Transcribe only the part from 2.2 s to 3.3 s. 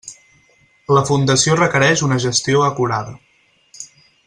gestió acurada.